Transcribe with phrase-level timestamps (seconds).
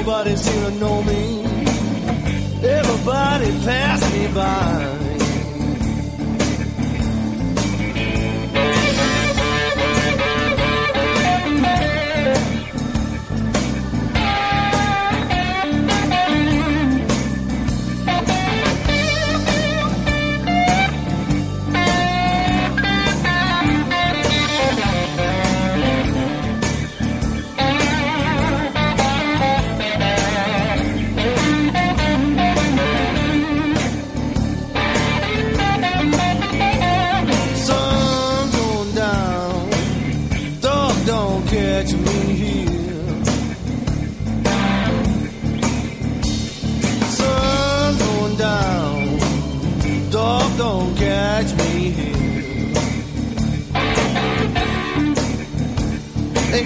[0.00, 1.42] Nobody seemed to know me.
[2.64, 4.99] Everybody passed me by.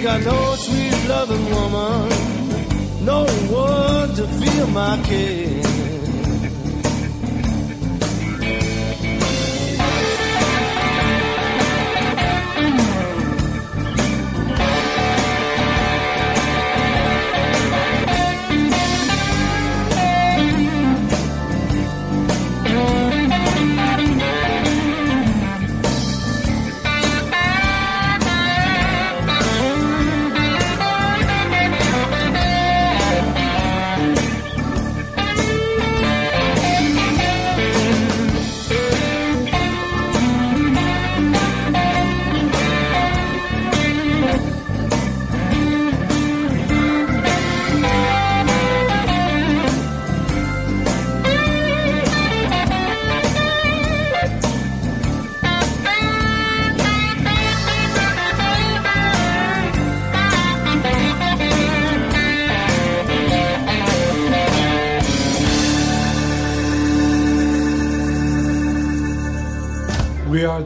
[0.05, 2.09] got no sweet loving woman,
[3.05, 5.44] no one to feel my case.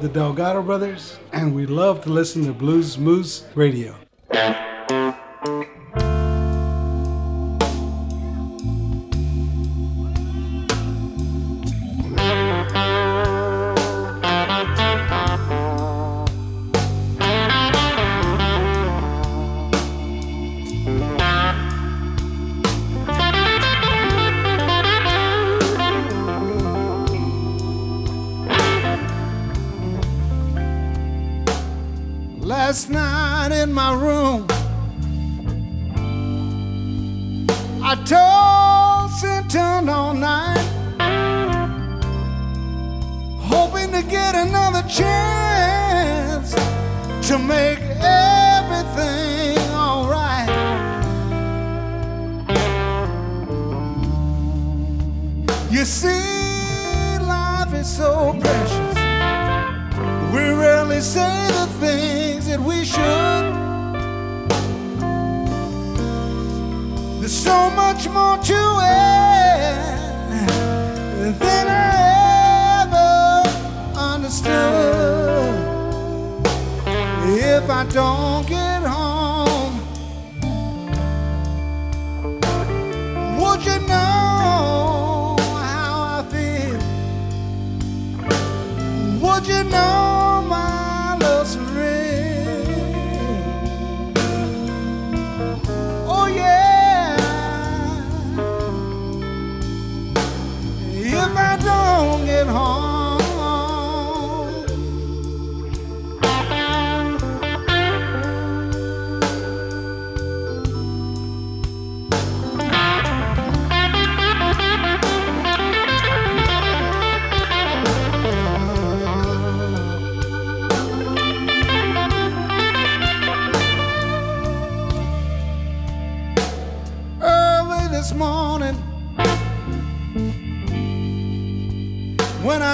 [0.02, 3.96] the Delgado Brothers, and we love to listen to Blues Moose Radio.
[89.40, 90.09] would you know?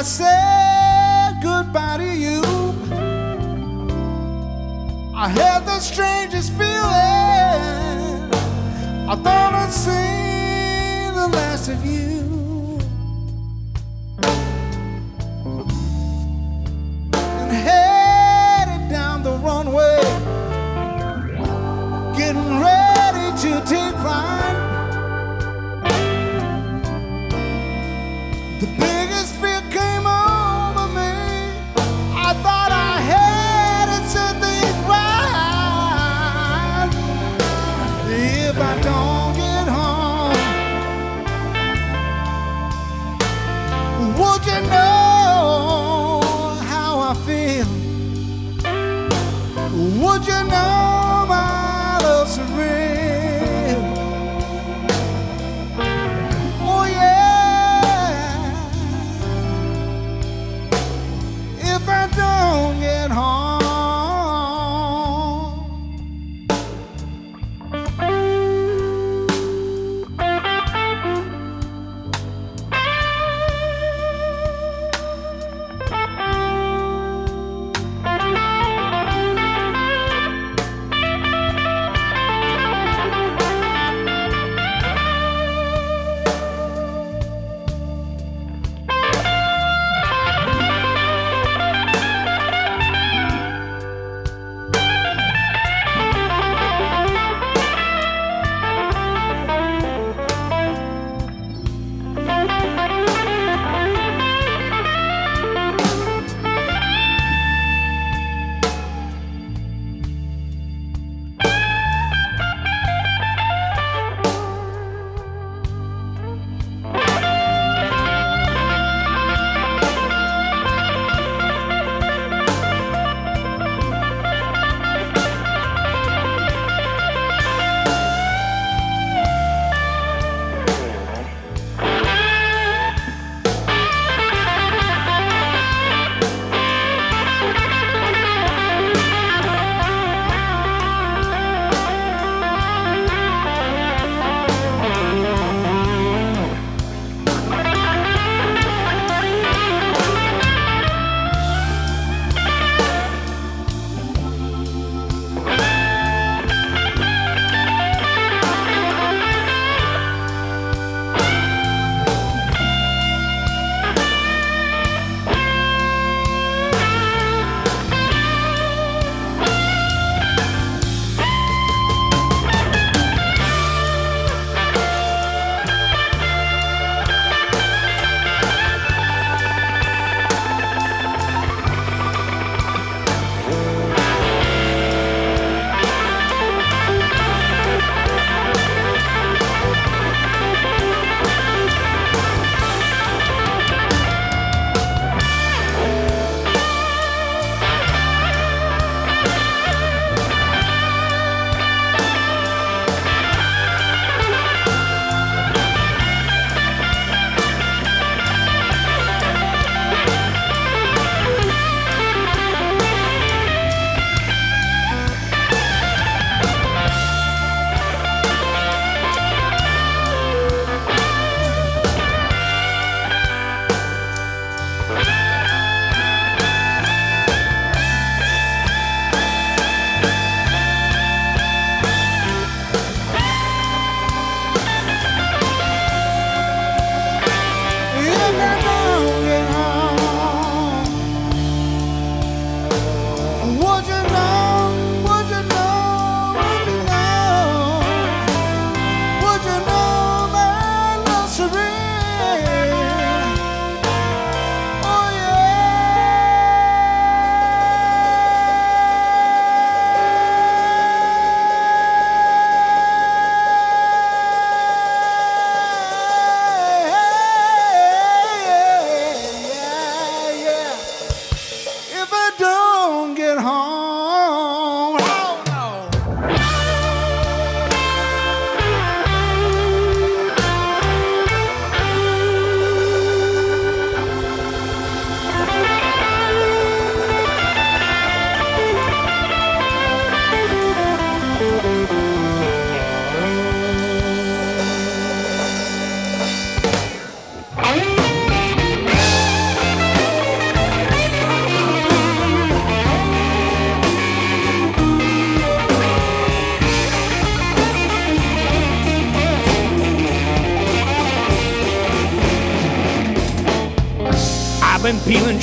[0.06, 2.42] said goodbye to you,
[5.16, 6.70] I had the strangest feeling.
[9.10, 12.15] I thought I'd see the last of you.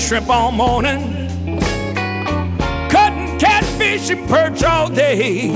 [0.02, 1.28] Shrimp all morning,
[2.90, 5.54] cutting catfish and perch all day.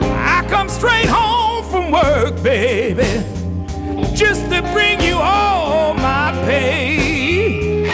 [0.00, 3.02] I come straight home from work, baby,
[4.14, 7.84] just to bring you all my pay.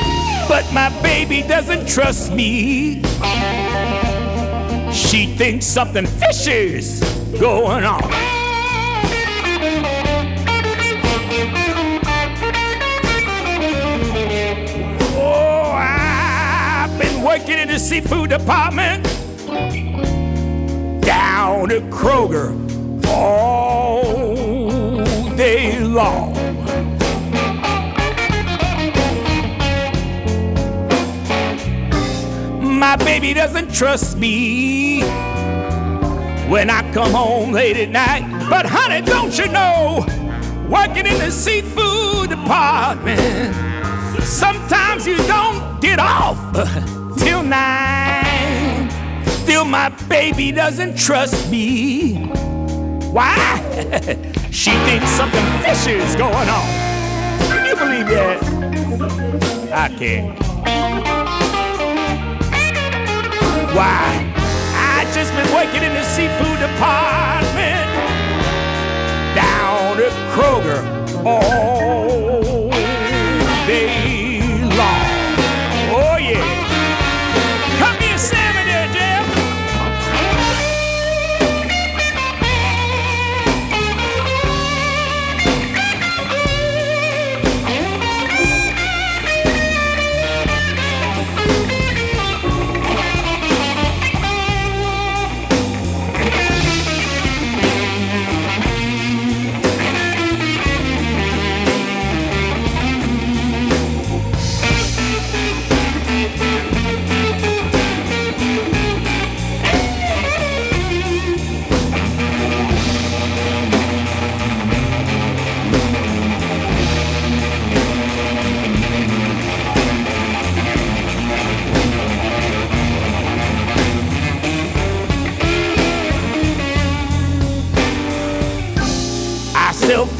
[0.48, 3.02] But my baby doesn't trust me.
[4.92, 7.00] She thinks something fishy's
[7.40, 8.19] going on.
[17.80, 19.04] Seafood department
[21.02, 22.54] down at Kroger
[23.08, 24.04] all
[25.34, 26.34] day long.
[32.78, 35.00] My baby doesn't trust me
[36.50, 38.46] when I come home late at night.
[38.50, 40.04] But honey, don't you know,
[40.68, 43.54] working in the seafood department,
[44.22, 46.38] sometimes you don't get off
[47.50, 48.88] nine.
[49.26, 52.14] Still, my baby doesn't trust me.
[53.12, 53.34] Why?
[54.52, 56.68] she thinks something fishy's going on.
[57.50, 58.38] Can you believe that?
[59.72, 60.38] I can't.
[63.74, 64.32] Why?
[64.74, 67.90] I just been working in the seafood department
[69.34, 70.80] down at Kroger
[71.26, 72.70] all
[73.66, 73.99] day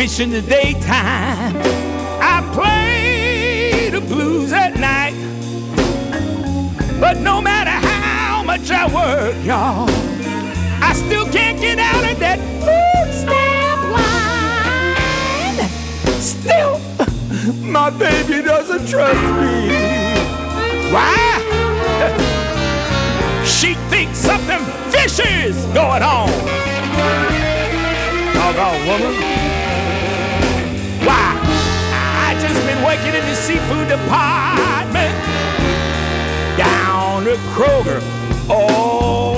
[0.00, 1.54] fish in the daytime.
[2.23, 5.12] I play the blues at night.
[6.99, 9.90] But no matter how much I work, y'all,
[10.83, 15.69] I still can't get out of that food stamp line.
[16.19, 16.80] Still,
[17.62, 19.69] my baby doesn't trust me.
[20.95, 21.12] Why?
[23.45, 26.30] She thinks something fishy's going on.
[28.33, 29.70] Doggone woman.
[32.90, 35.14] Working in the seafood department.
[36.59, 38.02] Down at Kroger
[38.50, 39.29] all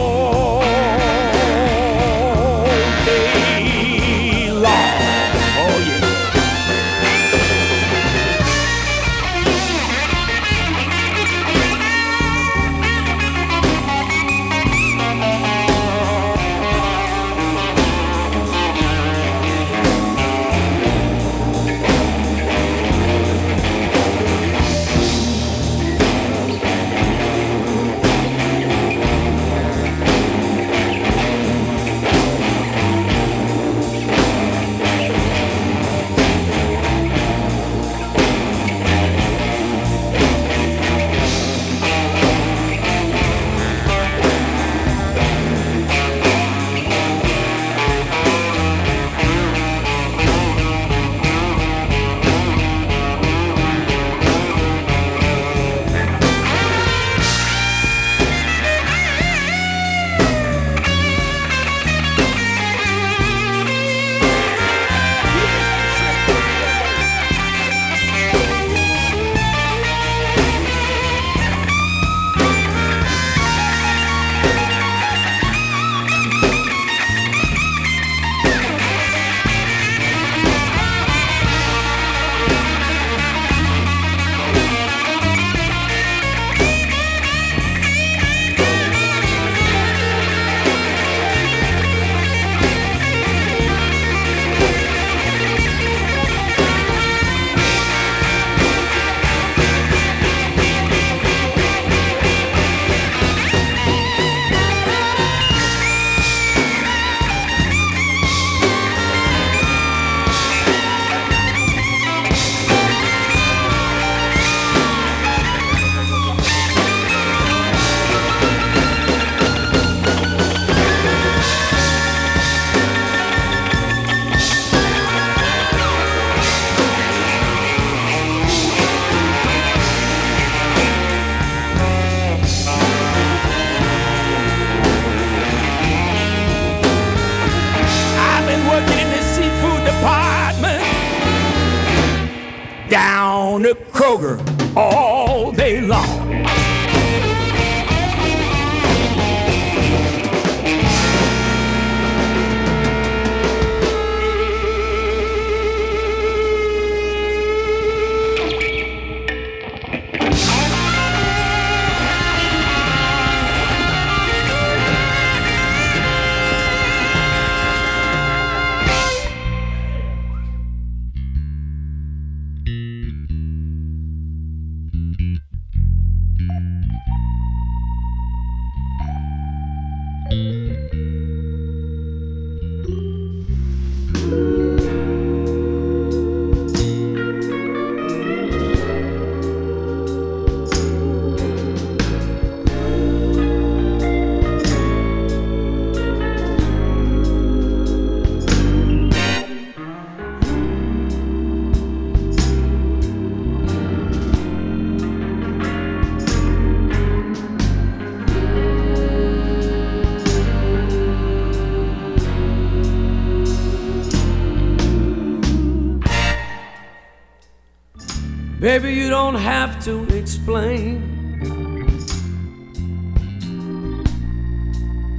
[219.83, 221.03] to explain.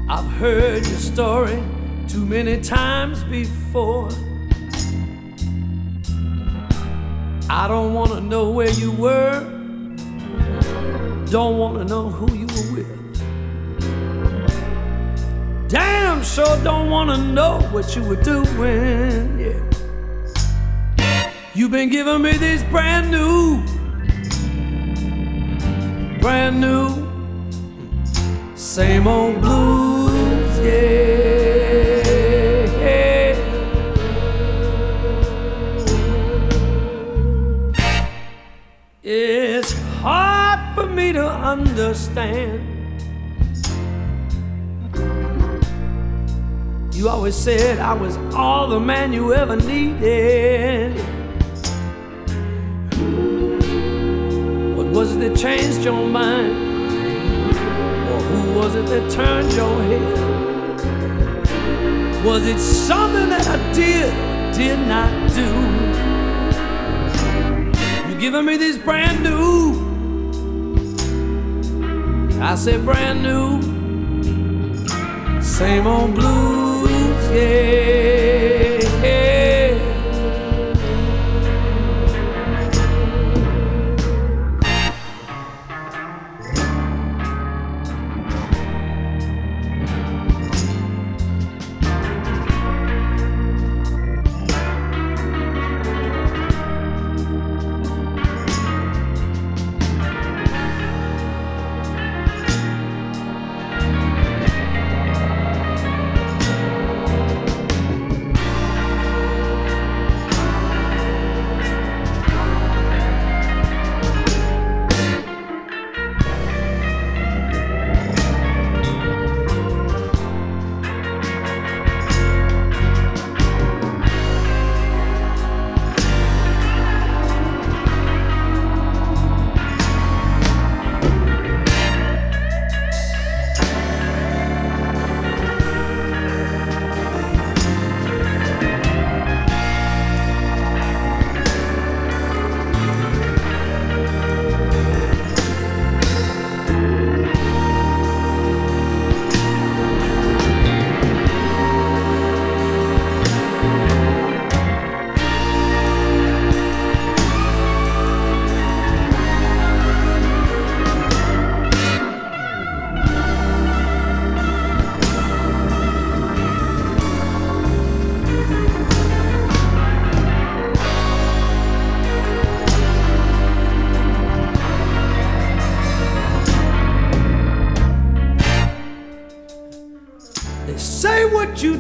[0.10, 1.62] I've heard your story
[2.08, 4.10] too many times before.
[7.49, 9.41] I don't want to know where you were,
[11.30, 12.88] don't want to know who you were with.
[15.69, 19.60] Damn sure don't want to know what you were doing, yeah.
[21.54, 23.62] You've been giving me these brand new,
[26.23, 26.88] brand new,
[28.55, 30.93] same old blues, yeah.
[39.03, 42.62] It's hard for me to understand.
[46.93, 51.02] You always said I was all the man you ever needed.
[55.36, 56.52] Changed your mind?
[58.12, 60.34] Or who was it that turned your head?
[62.26, 64.13] Was it something that I did,
[64.54, 65.48] did not do?
[68.10, 69.74] You're giving me this brand new.
[72.41, 73.62] I said brand new.
[75.41, 78.12] Same old blues, yeah.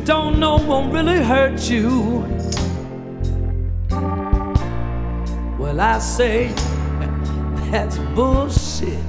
[0.05, 2.25] Don't know won't really hurt you.
[5.57, 6.47] Well, I say
[7.71, 8.99] that's bullshit.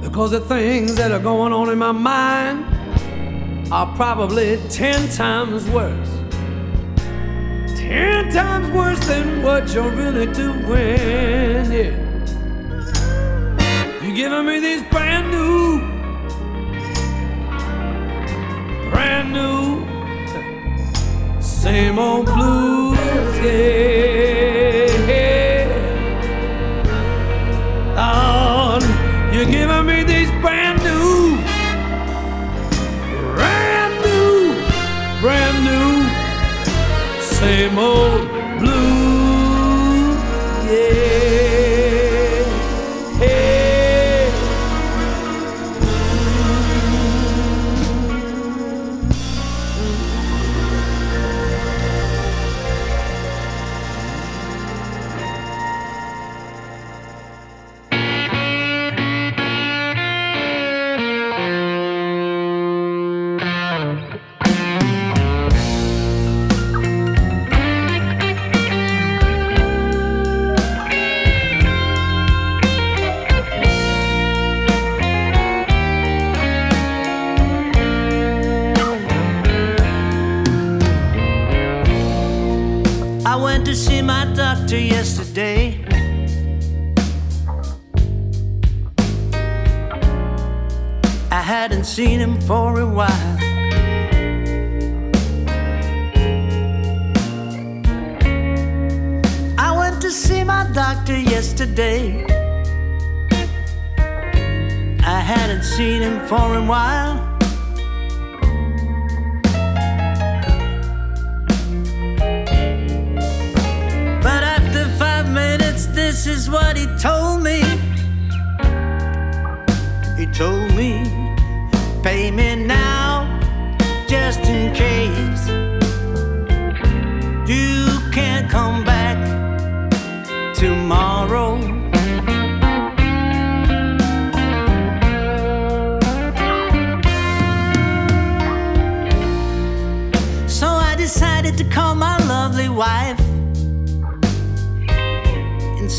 [0.00, 2.64] Because the things that are going on in my mind
[3.72, 6.10] are probably ten times worse.
[7.76, 11.72] Ten times worse than what you're really doing.
[11.72, 12.12] Yeah.
[14.02, 14.82] You giving me these
[21.72, 22.98] same old blues.
[23.40, 24.92] yeah.
[27.96, 28.84] Lord,
[29.32, 31.38] you're giving me these brand new,
[33.38, 34.52] brand new,
[35.22, 35.90] brand new,
[37.22, 38.11] same old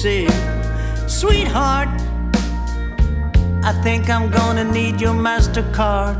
[0.03, 1.87] said, Sweetheart,
[3.63, 6.17] I think I'm gonna need your MasterCard.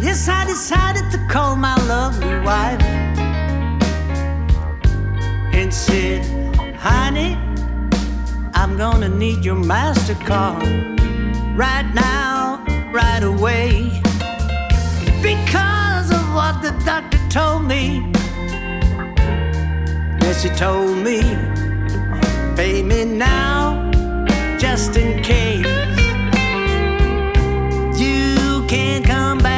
[0.00, 2.80] Yes, I decided to call my lovely wife
[5.58, 6.24] and said,
[6.76, 7.34] Honey,
[8.54, 10.62] I'm gonna need your MasterCard
[11.58, 13.90] right now, right away.
[15.20, 18.15] Because of what the doctor told me.
[20.36, 21.22] Yes, he told me,
[22.56, 23.90] pay me now,
[24.58, 25.64] just in case.
[27.98, 29.55] You can't come back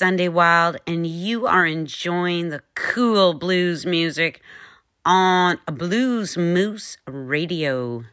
[0.00, 4.40] Sunday Wilde, and you are enjoying the cool blues music
[5.04, 8.04] on Blues Moose Radio.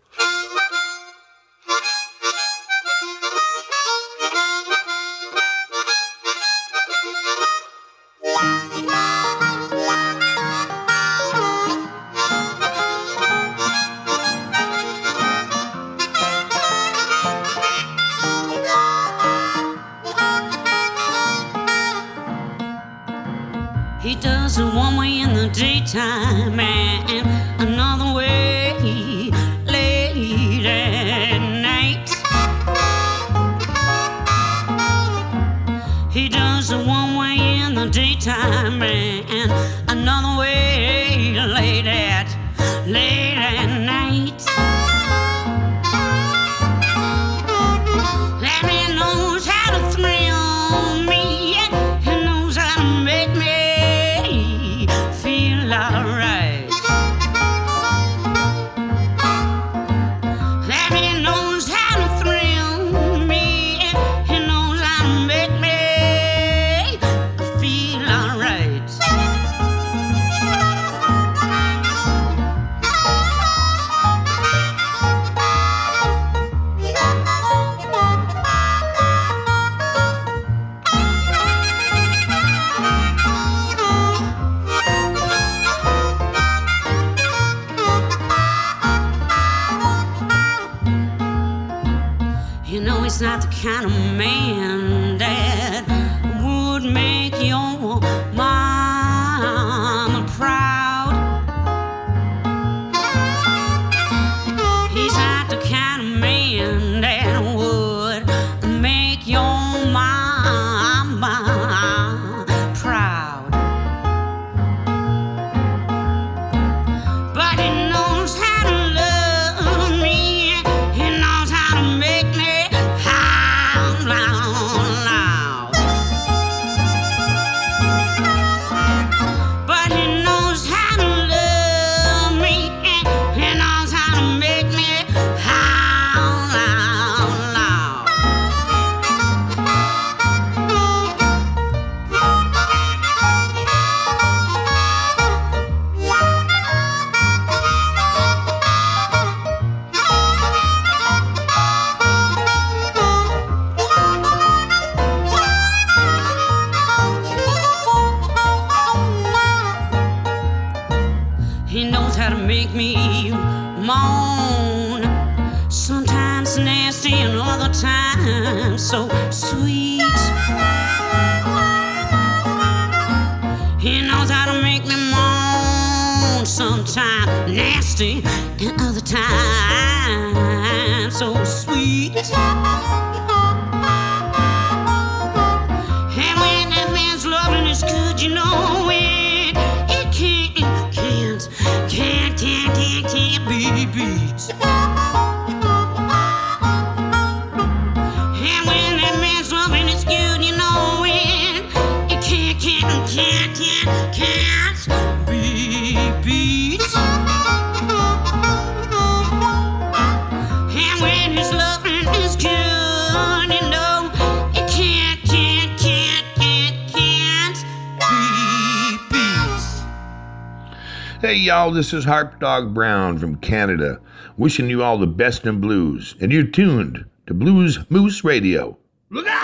[221.19, 223.99] Hey, y'all, this is Harpdog Brown from Canada,
[224.37, 228.77] wishing you all the best in blues, and you're tuned to Blues Moose Radio.
[229.09, 229.36] Look out!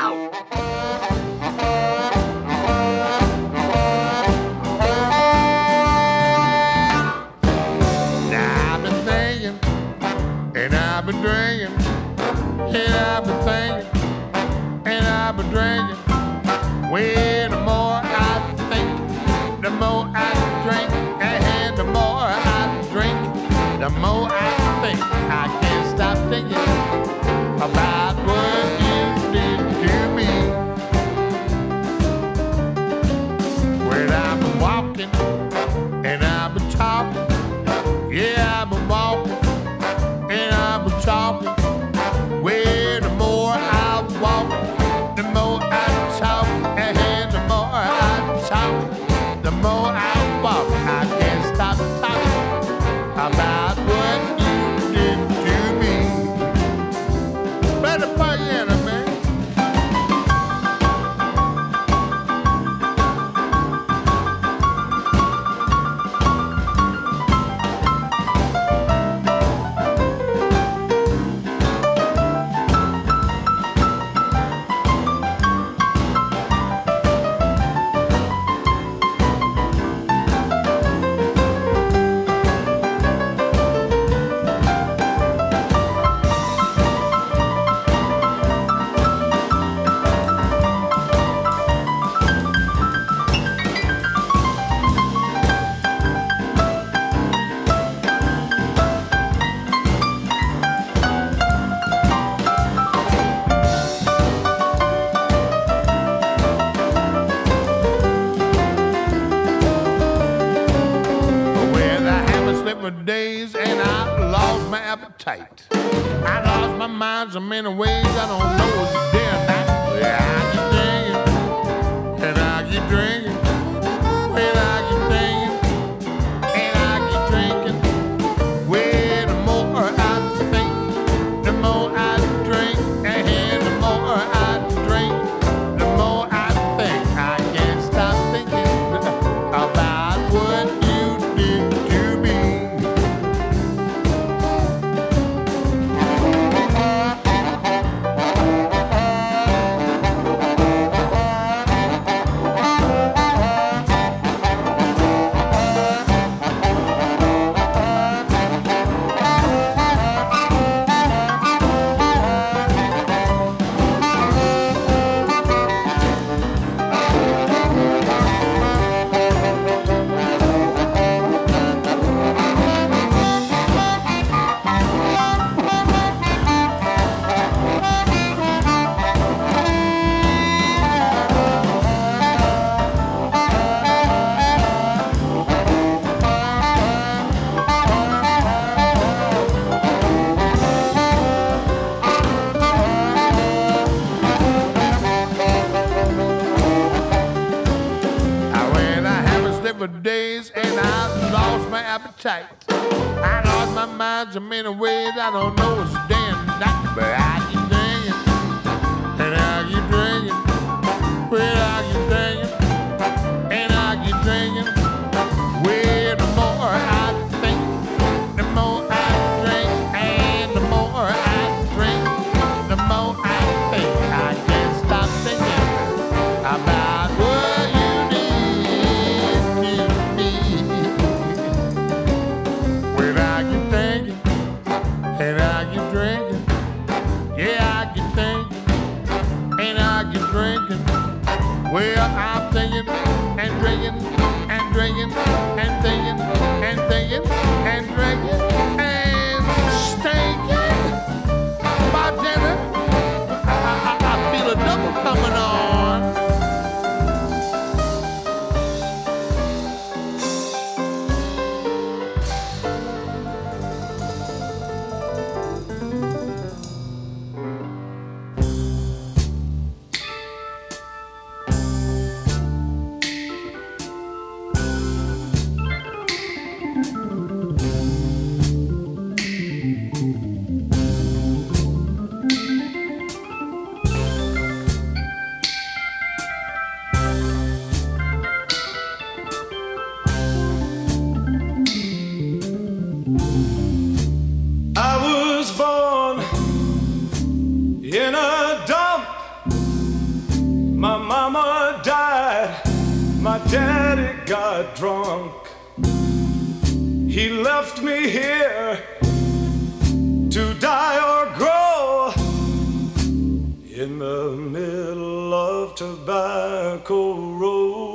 [317.15, 317.92] road.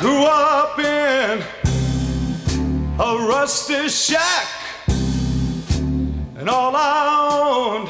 [0.00, 1.42] grew up in
[2.98, 4.48] a rusty shack,
[6.36, 7.88] and all I owned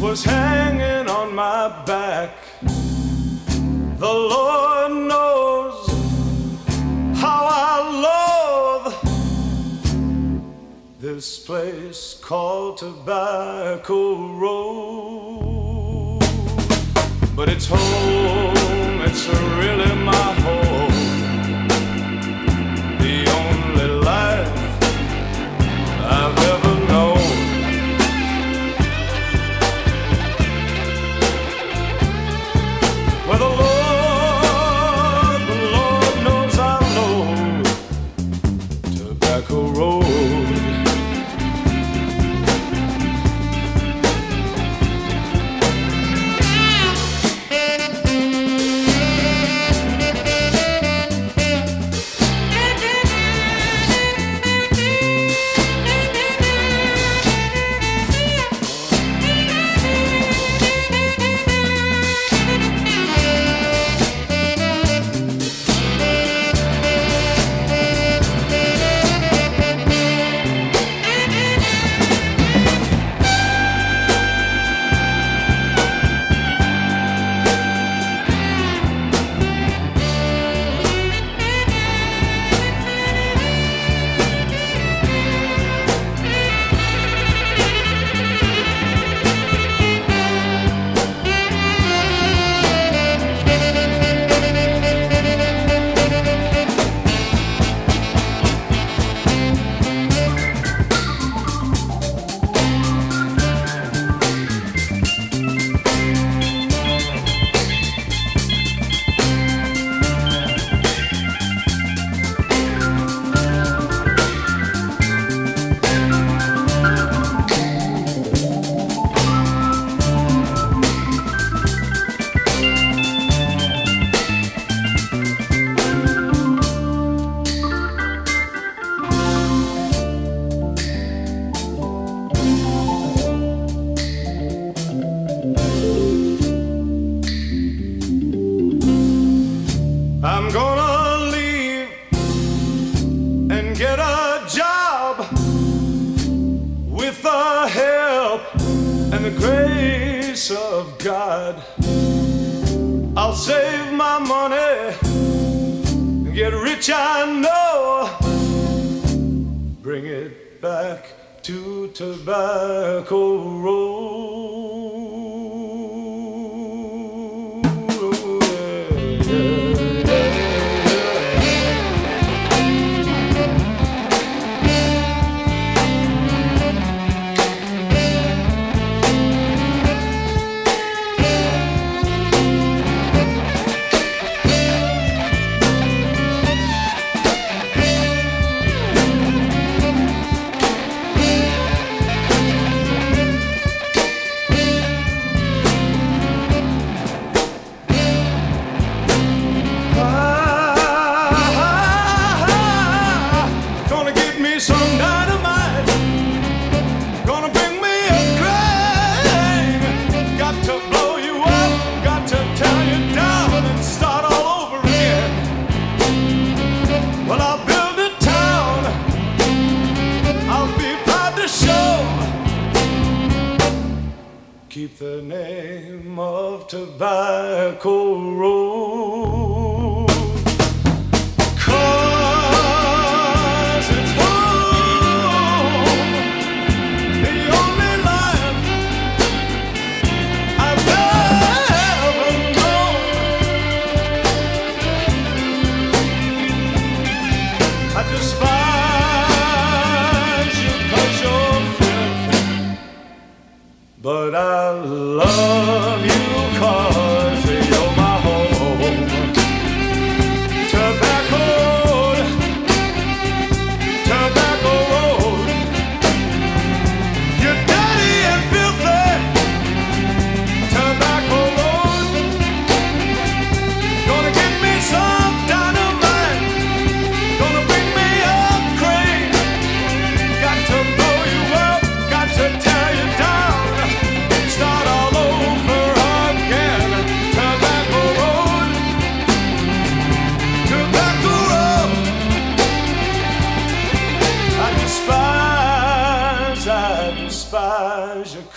[0.00, 2.36] was hanging on my back.
[2.60, 5.88] The Lord knows
[7.18, 7.78] how I
[8.08, 8.94] love
[11.00, 16.20] this place called Tobacco Road.
[17.34, 20.91] But it's home, it's really my home.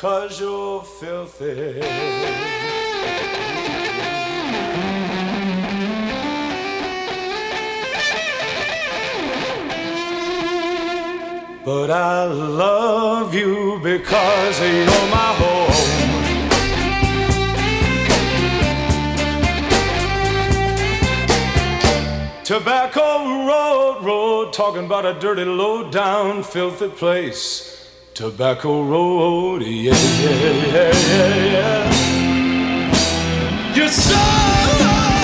[0.06, 1.80] cause you're filthy.
[11.66, 15.72] But I love you because you're my home.
[22.44, 27.75] Tobacco Road, road, talking about a dirty, low down, filthy place.
[28.16, 30.30] Tobacco Road, yeah, yeah,
[30.72, 32.96] yeah, yeah, yeah.
[33.76, 35.15] You're so.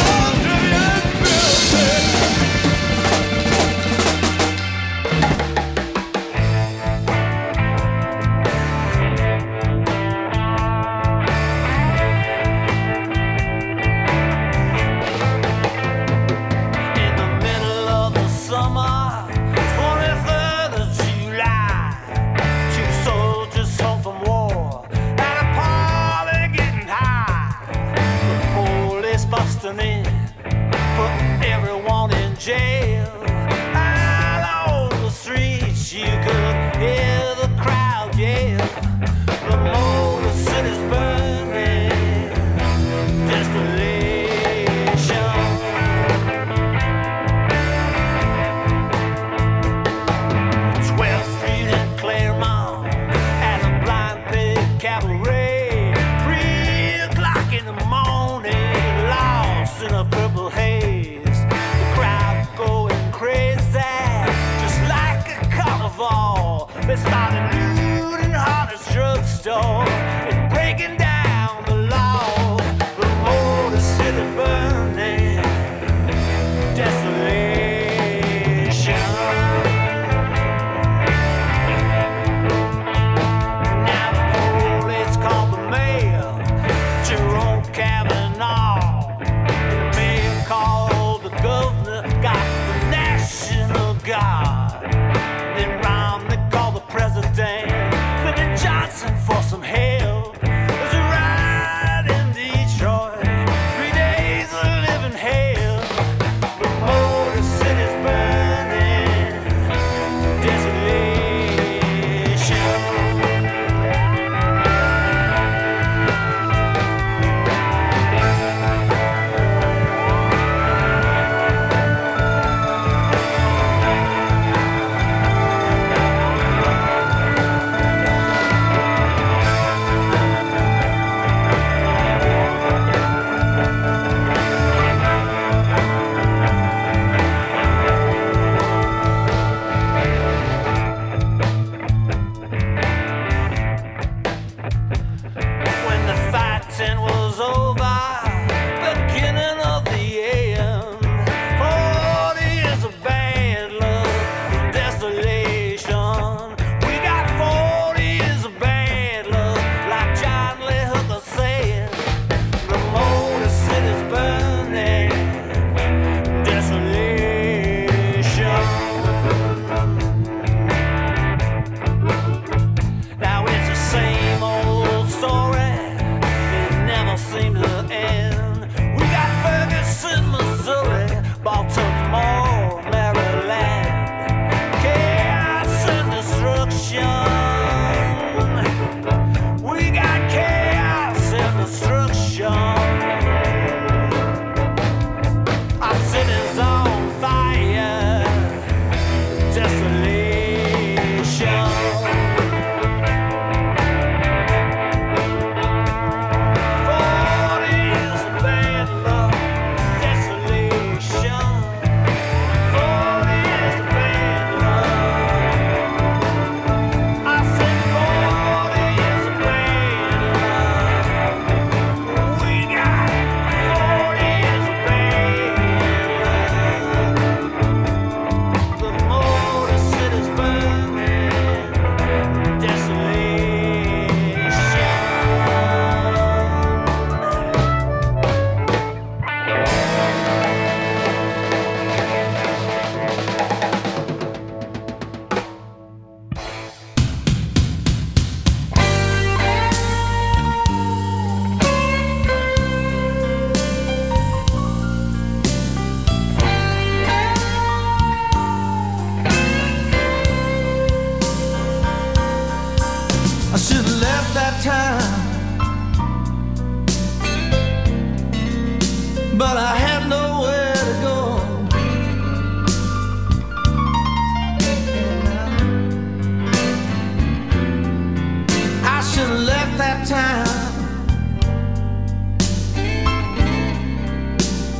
[66.87, 69.87] They started looting harness drugstore.
[70.29, 71.10] and breaking down.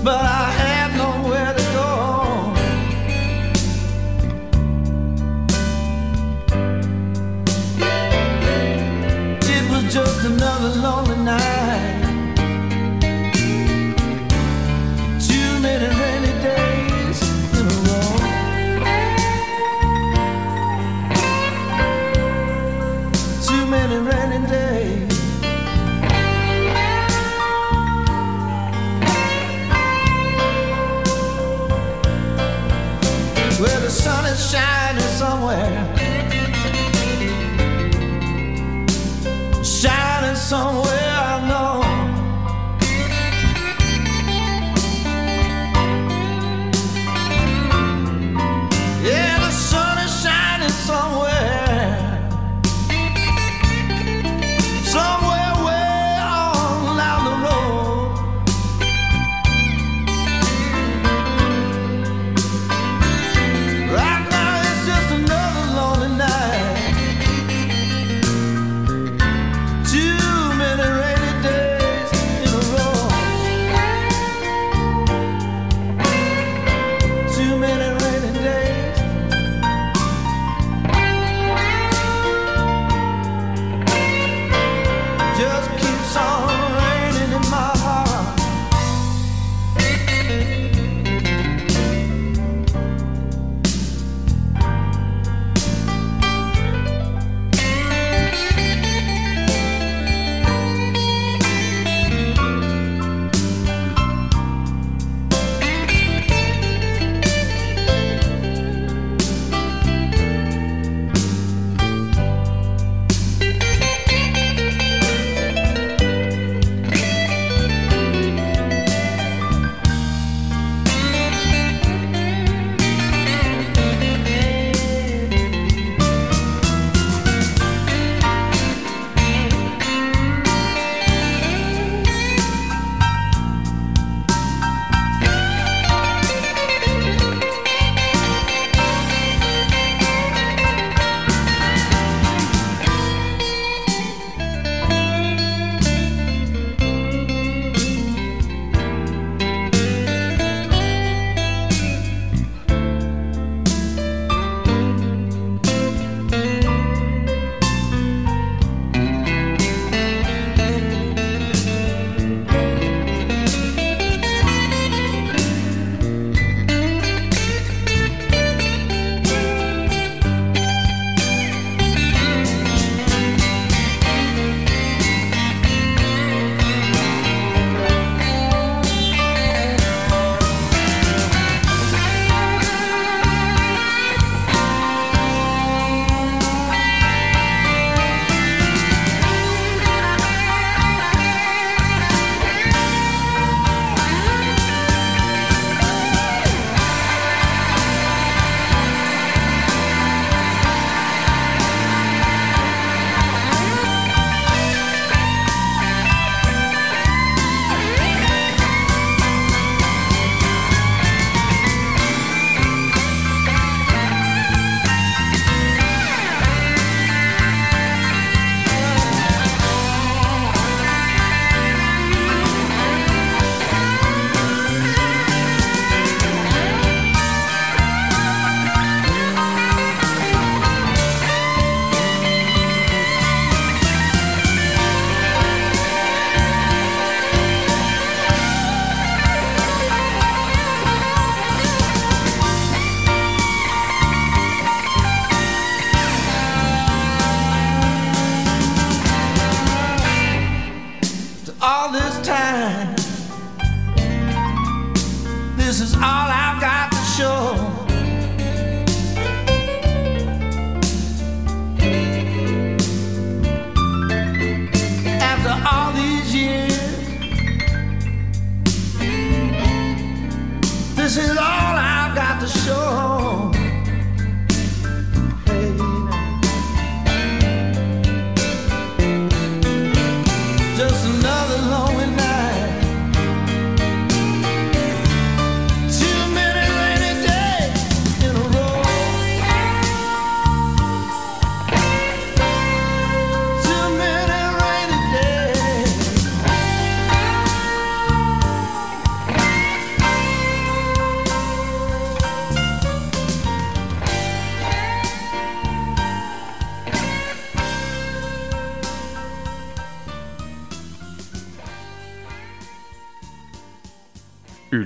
[0.04, 0.41] but I